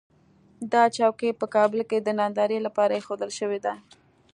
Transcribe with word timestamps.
دا 0.71 0.83
چوکۍ 0.97 1.31
په 1.39 1.45
کابل 1.55 1.79
کې 1.89 1.97
د 2.01 2.09
نندارې 2.19 2.57
لپاره 2.67 2.91
اېښودل 2.95 3.31
شوې 3.39 3.59
ده. 3.65 3.73